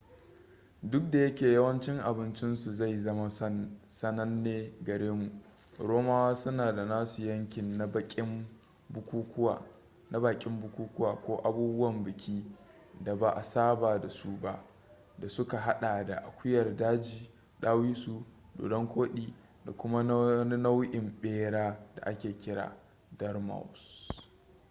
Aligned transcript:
duk 0.83 1.11
da 1.11 1.17
yake 1.17 1.51
yawancin 1.53 1.99
abincinsu 1.99 2.73
zai 2.73 2.97
zama 2.97 3.29
sananne 3.89 4.73
gare 4.83 5.11
mu 5.11 5.29
romawa 5.79 6.35
suna 6.35 6.71
da 6.75 6.85
nasu 6.85 7.23
yankin 7.23 7.77
na 7.77 7.87
baƙin 7.87 8.47
bukukuwa 10.59 11.21
ko 11.25 11.37
abubuwan 11.43 12.03
biki 12.03 12.45
da 13.03 13.15
ba 13.15 13.31
a 13.35 13.43
saba 13.43 13.99
da 13.99 14.09
su 14.09 14.37
ba 14.41 14.65
da 15.19 15.27
suka 15.29 15.57
haɗa 15.57 16.05
da 16.05 16.15
akuyar 16.23 16.75
daji 16.75 17.29
dawisu 17.59 18.25
dodon-koɗi 18.55 19.33
da 19.65 19.71
kuma 19.71 20.03
wani 20.15 20.57
nau'in 20.57 21.13
ɓera 21.21 21.79
da 21.95 22.01
ake 22.03 22.37
kira 22.37 22.77
dormousee 23.17 24.13